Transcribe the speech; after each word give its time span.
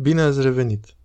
Bine 0.00 0.20
ați 0.20 0.40
revenit! 0.40 0.96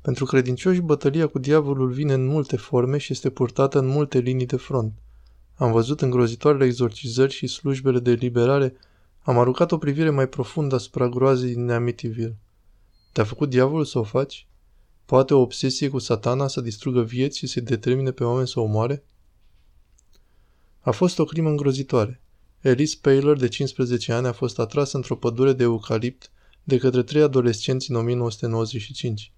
Pentru 0.00 0.24
credincioși, 0.24 0.80
bătălia 0.80 1.26
cu 1.26 1.38
diavolul 1.38 1.90
vine 1.90 2.12
în 2.12 2.26
multe 2.26 2.56
forme 2.56 2.98
și 2.98 3.12
este 3.12 3.30
purtată 3.30 3.78
în 3.78 3.86
multe 3.86 4.18
linii 4.18 4.46
de 4.46 4.56
front. 4.56 4.92
Am 5.54 5.72
văzut 5.72 6.00
îngrozitoarele 6.00 6.64
exorcizări 6.64 7.32
și 7.32 7.46
slujbele 7.46 7.98
de 7.98 8.10
eliberare, 8.10 8.74
am 9.20 9.38
aruncat 9.38 9.72
o 9.72 9.78
privire 9.78 10.10
mai 10.10 10.28
profundă 10.28 10.74
asupra 10.74 11.08
groazei 11.08 11.54
din 11.54 11.70
Amityville. 11.70 12.36
Te-a 13.12 13.24
făcut 13.24 13.50
diavolul 13.50 13.84
să 13.84 13.98
o 13.98 14.02
faci? 14.02 14.46
Poate 15.04 15.34
o 15.34 15.40
obsesie 15.40 15.88
cu 15.88 15.98
satana 15.98 16.46
să 16.46 16.60
distrugă 16.60 17.02
vieți 17.02 17.38
și 17.38 17.46
să 17.46 17.60
determine 17.60 18.10
pe 18.10 18.24
oameni 18.24 18.48
să 18.48 18.60
o 18.60 18.62
omoare? 18.62 19.04
A 20.80 20.90
fost 20.90 21.18
o 21.18 21.24
crimă 21.24 21.48
îngrozitoare. 21.48 22.20
Alice 22.62 22.98
Paylor, 23.00 23.36
de 23.36 23.48
15 23.48 24.12
ani, 24.12 24.26
a 24.26 24.32
fost 24.32 24.58
atrasă 24.58 24.96
într-o 24.96 25.16
pădure 25.16 25.52
de 25.52 25.62
eucalipt 25.62 26.30
de 26.70 26.78
către 26.78 27.02
trei 27.02 27.22
adolescenți 27.22 27.90
în 27.90 27.96
1995. 27.96 29.32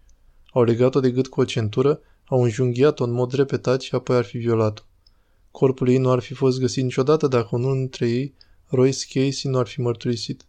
Au 0.52 0.62
legat-o 0.62 1.00
de 1.00 1.10
gât 1.10 1.26
cu 1.28 1.40
o 1.40 1.44
centură, 1.44 2.00
au 2.24 2.42
înjunghiat-o 2.42 3.04
în 3.04 3.12
mod 3.12 3.32
repetat 3.32 3.80
și 3.80 3.94
apoi 3.94 4.16
ar 4.16 4.24
fi 4.24 4.38
violat-o. 4.38 4.82
Corpul 5.50 5.88
ei 5.88 5.98
nu 5.98 6.10
ar 6.10 6.18
fi 6.18 6.34
fost 6.34 6.60
găsit 6.60 6.82
niciodată 6.82 7.26
dacă 7.26 7.48
unul 7.50 7.74
dintre 7.74 8.08
ei, 8.08 8.34
Royce 8.66 9.06
Casey, 9.08 9.50
nu 9.50 9.58
ar 9.58 9.66
fi 9.66 9.80
mărturisit. 9.80 10.46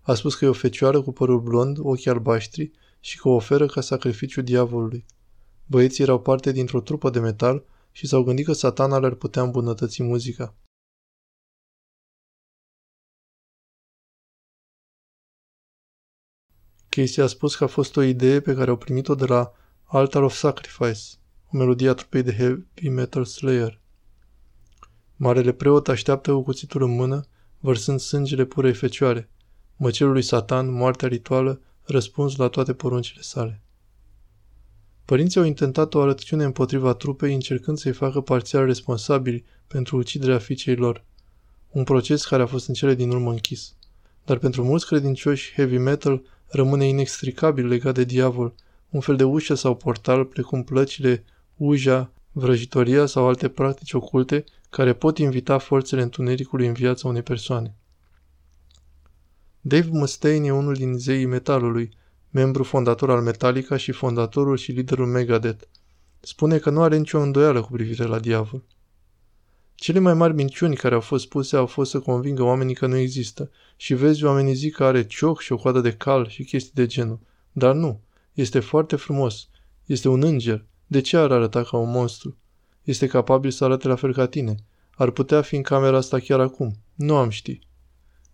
A 0.00 0.14
spus 0.14 0.34
că 0.34 0.44
e 0.44 0.48
o 0.48 0.52
fecioară 0.52 1.02
cu 1.02 1.12
părul 1.12 1.40
blond, 1.40 1.76
ochi 1.80 2.06
albaștri 2.06 2.70
și 3.00 3.18
că 3.18 3.28
o 3.28 3.34
oferă 3.34 3.66
ca 3.66 3.80
sacrificiu 3.80 4.40
diavolului. 4.40 5.04
Băieții 5.66 6.04
erau 6.04 6.20
parte 6.20 6.52
dintr-o 6.52 6.80
trupă 6.80 7.10
de 7.10 7.18
metal 7.18 7.64
și 7.92 8.06
s-au 8.06 8.22
gândit 8.22 8.44
că 8.44 8.52
satana 8.52 8.98
le-ar 8.98 9.14
putea 9.14 9.42
îmbunătăți 9.42 10.02
muzica. 10.02 10.54
Casey 16.88 17.24
a 17.24 17.26
spus 17.26 17.56
că 17.56 17.64
a 17.64 17.66
fost 17.66 17.96
o 17.96 18.02
idee 18.02 18.40
pe 18.40 18.54
care 18.54 18.70
au 18.70 18.76
primit-o 18.76 19.14
de 19.14 19.24
la 19.24 19.52
Altar 19.84 20.22
of 20.22 20.34
Sacrifice, 20.34 21.00
o 21.52 21.56
melodie 21.56 21.88
a 21.88 21.94
trupei 21.94 22.22
de 22.22 22.34
heavy 22.34 22.88
metal 22.88 23.24
Slayer. 23.24 23.80
Marele 25.16 25.52
preot 25.52 25.88
așteaptă 25.88 26.32
cu 26.32 26.42
cuțitul 26.42 26.82
în 26.82 26.94
mână, 26.94 27.24
vărsând 27.58 28.00
sângele 28.00 28.44
purei 28.44 28.74
fecioare, 28.74 29.30
măcelul 29.76 30.12
lui 30.12 30.22
Satan, 30.22 30.72
moartea 30.72 31.08
rituală, 31.08 31.60
răspuns 31.82 32.36
la 32.36 32.48
toate 32.48 32.74
poruncile 32.74 33.20
sale. 33.22 33.62
Părinții 35.04 35.40
au 35.40 35.46
intentat 35.46 35.94
o 35.94 36.00
arătăciune 36.00 36.44
împotriva 36.44 36.94
trupei, 36.94 37.34
încercând 37.34 37.78
să-i 37.78 37.92
facă 37.92 38.20
parțial 38.20 38.66
responsabili 38.66 39.44
pentru 39.66 39.96
uciderea 39.96 40.38
fiicei 40.38 40.76
lor. 40.76 41.04
Un 41.68 41.84
proces 41.84 42.24
care 42.24 42.42
a 42.42 42.46
fost 42.46 42.68
în 42.68 42.74
cele 42.74 42.94
din 42.94 43.10
urmă 43.10 43.30
închis. 43.30 43.74
Dar 44.24 44.38
pentru 44.38 44.64
mulți 44.64 44.86
credincioși, 44.86 45.52
heavy 45.54 45.78
metal 45.78 46.22
rămâne 46.48 46.86
inextricabil 46.86 47.66
legat 47.66 47.94
de 47.94 48.04
diavol, 48.04 48.54
un 48.88 49.00
fel 49.00 49.16
de 49.16 49.24
ușă 49.24 49.54
sau 49.54 49.74
portal, 49.74 50.24
precum 50.24 50.62
plăcile, 50.62 51.24
uja, 51.56 52.12
vrăjitoria 52.32 53.06
sau 53.06 53.26
alte 53.26 53.48
practici 53.48 53.92
oculte 53.92 54.44
care 54.70 54.92
pot 54.92 55.18
invita 55.18 55.58
forțele 55.58 56.02
întunericului 56.02 56.66
în 56.66 56.72
viața 56.72 57.08
unei 57.08 57.22
persoane. 57.22 57.74
Dave 59.60 59.88
Mustaine 59.90 60.46
e 60.46 60.50
unul 60.50 60.74
din 60.74 60.98
zeii 60.98 61.26
metalului, 61.26 61.90
membru 62.30 62.62
fondator 62.62 63.10
al 63.10 63.22
Metallica 63.22 63.76
și 63.76 63.92
fondatorul 63.92 64.56
și 64.56 64.72
liderul 64.72 65.06
Megadeth. 65.06 65.64
Spune 66.20 66.58
că 66.58 66.70
nu 66.70 66.82
are 66.82 66.96
nicio 66.96 67.20
îndoială 67.20 67.60
cu 67.60 67.72
privire 67.72 68.04
la 68.04 68.18
diavol. 68.18 68.62
Cele 69.80 69.98
mai 69.98 70.14
mari 70.14 70.34
minciuni 70.34 70.76
care 70.76 70.94
au 70.94 71.00
fost 71.00 71.24
spuse 71.24 71.56
au 71.56 71.66
fost 71.66 71.90
să 71.90 72.00
convingă 72.00 72.42
oamenii 72.42 72.74
că 72.74 72.86
nu 72.86 72.96
există 72.96 73.50
și 73.76 73.94
vezi 73.94 74.24
oamenii 74.24 74.54
zic 74.54 74.74
că 74.74 74.84
are 74.84 75.06
cioc 75.06 75.40
și 75.40 75.52
o 75.52 75.56
coadă 75.56 75.80
de 75.80 75.92
cal 75.92 76.28
și 76.28 76.44
chestii 76.44 76.72
de 76.74 76.86
genul. 76.86 77.20
Dar 77.52 77.74
nu. 77.74 78.00
Este 78.32 78.60
foarte 78.60 78.96
frumos. 78.96 79.48
Este 79.86 80.08
un 80.08 80.22
înger. 80.22 80.64
De 80.86 81.00
ce 81.00 81.16
ar 81.16 81.32
arăta 81.32 81.62
ca 81.62 81.76
un 81.76 81.90
monstru? 81.90 82.36
Este 82.82 83.06
capabil 83.06 83.50
să 83.50 83.64
arate 83.64 83.88
la 83.88 83.94
fel 83.94 84.12
ca 84.12 84.26
tine. 84.26 84.54
Ar 84.94 85.10
putea 85.10 85.42
fi 85.42 85.56
în 85.56 85.62
camera 85.62 85.96
asta 85.96 86.18
chiar 86.18 86.40
acum. 86.40 86.76
Nu 86.94 87.16
am 87.16 87.28
ști. 87.28 87.58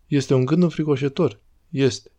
Este 0.07 0.35
un 0.35 0.45
gând 0.45 0.63
înfricoșător. 0.63 1.41
Este. 1.71 2.11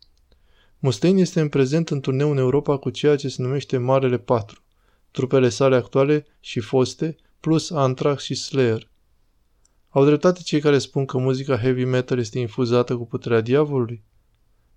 Mustaine 0.79 1.21
este 1.21 1.41
în 1.41 1.49
prezent 1.49 1.89
în 1.89 1.99
turneu 1.99 2.31
în 2.31 2.37
Europa 2.37 2.77
cu 2.77 2.89
ceea 2.89 3.15
ce 3.15 3.27
se 3.27 3.41
numește 3.41 3.77
Marele 3.77 4.17
Patru. 4.17 4.61
Trupele 5.11 5.49
sale 5.49 5.75
actuale 5.75 6.25
și 6.39 6.59
foste, 6.59 7.15
plus 7.39 7.69
Anthrax 7.69 8.23
și 8.23 8.35
Slayer– 8.35 8.89
au 9.95 10.05
dreptate 10.05 10.41
cei 10.41 10.59
care 10.59 10.77
spun 10.77 11.05
că 11.05 11.17
muzica 11.17 11.57
heavy 11.57 11.83
metal 11.83 12.19
este 12.19 12.39
infuzată 12.39 12.95
cu 12.97 13.05
puterea 13.05 13.41
diavolului? 13.41 14.03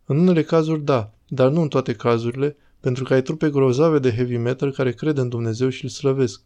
În 0.04 0.18
unele 0.18 0.42
cazuri 0.42 0.84
da, 0.84 1.12
dar 1.28 1.50
nu 1.50 1.60
în 1.60 1.68
toate 1.68 1.92
cazurile, 1.92 2.56
pentru 2.80 3.04
că 3.04 3.14
ai 3.14 3.22
trupe 3.22 3.50
grozave 3.50 3.98
de 3.98 4.14
heavy 4.14 4.36
metal 4.36 4.72
care 4.72 4.92
cred 4.92 5.18
în 5.18 5.28
Dumnezeu 5.28 5.68
și 5.68 5.84
îl 5.84 5.90
slăvesc. 5.90 6.40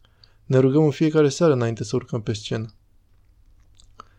Ne 0.45 0.59
rugăm 0.59 0.85
în 0.85 0.91
fiecare 0.91 1.29
seară 1.29 1.53
înainte 1.53 1.85
să 1.85 1.97
urcăm 1.97 2.23
pe 2.23 2.33
scenă. 2.33 2.75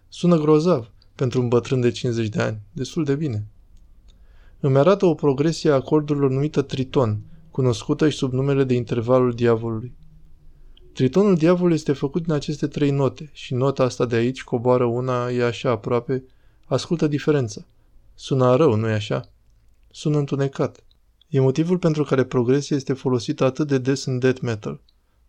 Sună 0.07 0.37
grozav 0.37 0.91
pentru 1.15 1.41
un 1.41 1.47
bătrân 1.47 1.81
de 1.81 1.91
50 1.91 2.27
de 2.27 2.41
ani, 2.41 2.59
destul 2.71 3.03
de 3.03 3.15
bine. 3.15 3.47
Îmi 4.59 4.77
arată 4.77 5.05
o 5.05 5.13
progresie 5.13 5.71
a 5.71 5.73
acordurilor 5.73 6.29
numită 6.29 6.61
triton, 6.61 7.21
cunoscută 7.51 8.09
și 8.09 8.17
sub 8.17 8.33
numele 8.33 8.63
de 8.63 8.73
intervalul 8.73 9.33
diavolului. 9.33 9.93
Tritonul 10.93 11.35
diavolului 11.35 11.75
este 11.75 11.93
făcut 11.93 12.23
din 12.23 12.33
aceste 12.33 12.67
trei 12.67 12.91
note 12.91 13.29
și 13.31 13.53
nota 13.53 13.83
asta 13.83 14.05
de 14.05 14.15
aici 14.15 14.43
coboară 14.43 14.85
una, 14.85 15.29
e 15.29 15.43
așa 15.43 15.69
aproape, 15.69 16.23
ascultă 16.65 17.07
diferența. 17.07 17.65
Sună 18.13 18.55
rău, 18.55 18.75
nu-i 18.75 18.91
așa? 18.91 19.29
Sună 19.91 20.17
întunecat. 20.17 20.83
E 21.27 21.39
motivul 21.39 21.77
pentru 21.77 22.03
care 22.03 22.23
progresia 22.23 22.75
este 22.75 22.93
folosită 22.93 23.43
atât 23.43 23.67
de 23.67 23.77
des 23.77 24.05
în 24.05 24.19
death 24.19 24.39
metal. 24.41 24.81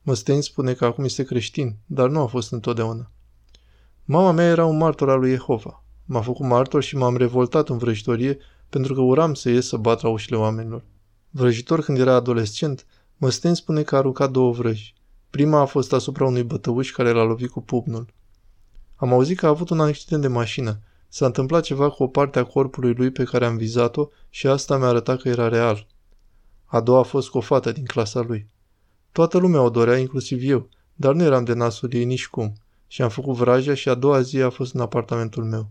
Mustaine 0.02 0.40
spune 0.40 0.72
că 0.72 0.84
acum 0.84 1.04
este 1.04 1.22
creștin, 1.24 1.76
dar 1.86 2.08
nu 2.08 2.20
a 2.20 2.26
fost 2.26 2.52
întotdeauna. 2.52 3.10
Mama 4.04 4.30
mea 4.30 4.46
era 4.46 4.64
un 4.64 4.76
martor 4.76 5.10
al 5.10 5.18
lui 5.18 5.30
Jehova. 5.30 5.84
M-a 6.04 6.20
făcut 6.20 6.46
martor 6.46 6.82
și 6.82 6.96
m-am 6.96 7.16
revoltat 7.16 7.68
în 7.68 7.78
vrăjitorie 7.78 8.38
pentru 8.68 8.94
că 8.94 9.00
uram 9.00 9.34
să 9.34 9.48
ies 9.50 9.66
să 9.66 9.76
bat 9.76 10.02
la 10.02 10.08
ușile 10.08 10.36
oamenilor. 10.36 10.82
Vrăjitor 11.30 11.80
când 11.80 11.98
era 11.98 12.14
adolescent, 12.14 12.86
Mustaine 13.16 13.56
spune 13.56 13.82
că 13.82 13.94
a 13.94 13.98
aruncat 13.98 14.30
două 14.30 14.52
vrăji. 14.52 14.94
Prima 15.34 15.60
a 15.60 15.64
fost 15.64 15.92
asupra 15.92 16.24
unui 16.24 16.42
bătăuș 16.42 16.90
care 16.90 17.10
l-a 17.10 17.22
lovit 17.22 17.50
cu 17.50 17.60
pupnul. 17.60 18.06
Am 18.96 19.12
auzit 19.12 19.38
că 19.38 19.46
a 19.46 19.48
avut 19.48 19.70
un 19.70 19.80
accident 19.80 20.22
de 20.22 20.28
mașină. 20.28 20.78
S-a 21.08 21.26
întâmplat 21.26 21.62
ceva 21.62 21.90
cu 21.90 22.02
o 22.02 22.06
parte 22.06 22.38
a 22.38 22.44
corpului 22.44 22.94
lui 22.94 23.10
pe 23.10 23.24
care 23.24 23.44
am 23.44 23.56
vizat-o 23.56 24.08
și 24.30 24.46
asta 24.46 24.76
mi-a 24.78 24.86
arătat 24.86 25.20
că 25.20 25.28
era 25.28 25.48
real. 25.48 25.86
A 26.64 26.80
doua 26.80 26.98
a 26.98 27.02
fost 27.02 27.28
cu 27.28 27.38
o 27.38 27.40
fată 27.40 27.72
din 27.72 27.84
clasa 27.84 28.20
lui. 28.20 28.46
Toată 29.12 29.38
lumea 29.38 29.60
o 29.60 29.70
dorea, 29.70 29.98
inclusiv 29.98 30.40
eu, 30.42 30.68
dar 30.94 31.14
nu 31.14 31.22
eram 31.22 31.44
de 31.44 31.52
nasul 31.52 31.92
ei 31.92 32.04
nici 32.04 32.28
cum. 32.28 32.52
Și 32.86 33.02
am 33.02 33.08
făcut 33.08 33.34
vraja 33.34 33.74
și 33.74 33.88
a 33.88 33.94
doua 33.94 34.20
zi 34.20 34.40
a 34.40 34.50
fost 34.50 34.74
în 34.74 34.80
apartamentul 34.80 35.44
meu. 35.44 35.70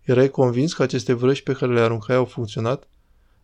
Erai 0.00 0.28
convins 0.28 0.74
că 0.74 0.82
aceste 0.82 1.12
vrăși 1.12 1.42
pe 1.42 1.52
care 1.52 1.72
le 1.72 1.80
aruncai 1.80 2.16
au 2.16 2.24
funcționat? 2.24 2.88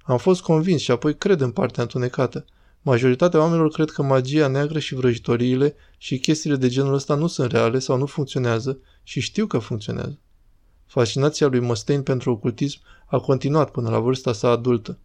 Am 0.02 0.18
fost 0.18 0.42
convins 0.42 0.80
și 0.80 0.90
apoi 0.90 1.16
cred 1.16 1.40
în 1.40 1.50
partea 1.50 1.82
întunecată. 1.82 2.44
Majoritatea 2.86 3.40
oamenilor 3.40 3.70
cred 3.70 3.90
că 3.90 4.02
magia 4.02 4.46
neagră 4.46 4.78
și 4.78 4.94
vrăjitoriile 4.94 5.74
și 5.98 6.18
chestiile 6.18 6.56
de 6.56 6.68
genul 6.68 6.94
ăsta 6.94 7.14
nu 7.14 7.26
sunt 7.26 7.52
reale 7.52 7.78
sau 7.78 7.96
nu 7.96 8.06
funcționează 8.06 8.78
și 9.02 9.20
știu 9.20 9.46
că 9.46 9.58
funcționează. 9.58 10.18
Fascinația 10.86 11.46
lui 11.46 11.60
Mustaine 11.60 12.02
pentru 12.02 12.30
ocultism 12.30 12.78
a 13.06 13.18
continuat 13.18 13.70
până 13.70 13.90
la 13.90 13.98
vârsta 13.98 14.32
sa 14.32 14.48
adultă. 14.48 14.98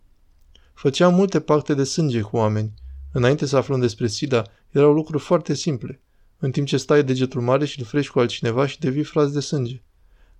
Făcea 0.73 1.09
multe 1.09 1.39
pacte 1.39 1.73
de 1.73 1.83
sânge 1.83 2.21
cu 2.21 2.37
oameni. 2.37 2.73
Înainte 3.13 3.45
să 3.45 3.57
aflăm 3.57 3.79
despre 3.79 4.07
SIDA, 4.07 4.43
erau 4.69 4.93
lucruri 4.93 5.23
foarte 5.23 5.53
simple. 5.53 6.01
În 6.39 6.51
timp 6.51 6.67
ce 6.67 6.77
stai 6.77 7.03
degetul 7.03 7.41
mare 7.41 7.65
și 7.65 7.79
îl 7.79 7.85
frești 7.85 8.11
cu 8.11 8.19
altcineva 8.19 8.67
și 8.67 8.79
devii 8.79 9.03
fraz 9.03 9.31
de 9.31 9.39
sânge. 9.39 9.81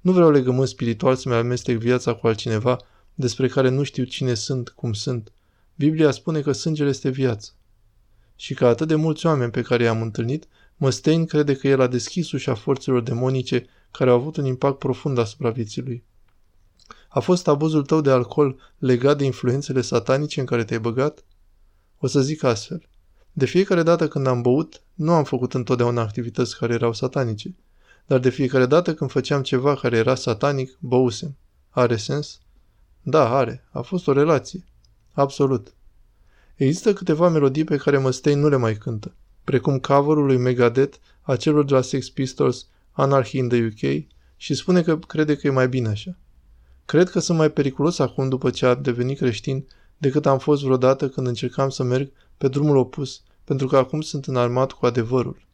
Nu 0.02 0.12
vreau 0.12 0.32
legământ 0.32 0.68
spiritual 0.68 1.16
să-mi 1.16 1.36
amestec 1.36 1.78
viața 1.78 2.14
cu 2.14 2.28
altcineva 2.28 2.78
despre 3.14 3.48
care 3.48 3.70
nu 3.70 3.84
știu 3.84 4.04
cine 4.04 4.34
sunt, 4.34 4.70
cum 4.70 4.94
sunt. 4.94 5.32
Biblia 5.80 6.12
spune 6.12 6.42
că 6.42 6.52
sângele 6.52 6.90
este 6.90 7.10
viață. 7.10 7.52
Și 8.36 8.54
că 8.54 8.66
atât 8.66 8.88
de 8.88 8.96
mulți 8.96 9.26
oameni 9.26 9.52
pe 9.52 9.62
care 9.62 9.84
i-am 9.84 10.02
întâlnit, 10.02 10.48
Mustaine 10.78 11.26
crede 11.26 11.56
că 11.56 11.68
el 11.68 11.82
a 11.82 11.88
deschis 11.88 12.32
ușa 12.32 12.54
forțelor 12.54 13.02
demonice 13.02 13.66
care 13.92 14.10
au 14.10 14.16
avut 14.16 14.36
un 14.36 14.46
impact 14.46 14.78
profund 14.78 15.18
asupra 15.18 15.50
vieții 15.50 15.82
lui. 15.82 16.04
A 17.10 17.20
fost 17.20 17.48
abuzul 17.48 17.84
tău 17.84 18.02
de 18.02 18.12
alcool 18.12 18.60
legat 18.78 19.18
de 19.18 19.24
influențele 19.24 19.82
satanice 19.82 20.40
în 20.40 20.46
care 20.46 20.64
te-ai 20.64 20.80
băgat? 20.80 21.24
O 21.98 22.08
să 22.08 22.22
zic 22.22 22.44
astfel. 22.44 22.82
De 23.32 23.46
fiecare 23.46 23.84
dată 23.84 24.08
când 24.08 24.28
am 24.28 24.42
băut, 24.42 24.82
nu 24.94 25.14
am 25.14 25.24
făcut 25.24 25.54
întotdeauna 25.54 26.02
activități 26.02 26.58
care 26.58 26.74
erau 26.74 26.94
satanice. 26.94 27.56
Dar 28.06 28.20
de 28.20 28.30
fiecare 28.30 28.66
dată 28.66 28.94
când 28.94 29.12
făceam 29.12 29.42
ceva 29.42 29.76
care 29.76 29.98
era 29.98 30.16
satanic, 30.16 30.78
băusem. 30.80 31.38
Are 31.70 31.96
sens? 31.96 32.40
Da, 33.02 33.30
are. 33.38 33.68
A 33.72 33.82
fost 33.82 34.08
o 34.08 34.12
relație. 34.12 34.64
Absolut. 35.12 35.74
Există 36.56 36.94
câteva 36.94 37.30
melodii 37.30 37.64
pe 37.64 37.78
care 37.78 37.98
Mustaine 37.98 38.40
nu 38.40 38.48
le 38.48 38.56
mai 38.56 38.76
cântă, 38.76 39.16
precum 39.44 39.80
cover 39.80 40.16
lui 40.16 40.38
Megadeth 40.38 40.98
a 41.22 41.36
celor 41.36 41.66
de 41.66 41.74
la 41.74 41.82
Sex 41.82 42.10
Pistols 42.10 42.68
Anarchy 42.92 43.38
in 43.38 43.48
the 43.48 43.66
UK 43.66 44.04
și 44.36 44.54
spune 44.54 44.82
că 44.82 44.98
crede 44.98 45.36
că 45.36 45.48
e 45.48 45.52
mai 45.52 45.70
bine 45.70 45.88
așa. 45.88 46.18
Cred 46.86 47.10
că 47.10 47.20
sunt 47.20 47.38
mai 47.38 47.52
periculos 47.52 48.00
acum 48.00 48.30
după 48.30 48.50
ce 48.50 48.66
a 48.66 48.76
devenit 48.76 49.18
creștin 49.18 49.68
decât 49.98 50.26
am 50.26 50.40
fost 50.40 50.64
vreodată 50.64 51.10
când 51.10 51.28
încercam 51.28 51.70
să 51.70 51.84
merg 51.84 52.12
pe 52.38 52.48
drumul 52.48 52.78
opus, 52.78 53.22
pentru 53.44 53.68
că 53.68 53.78
acum 53.78 54.02
sunt 54.02 54.26
înarmat 54.26 54.72
cu 54.72 54.86
adevărul. 54.86 55.48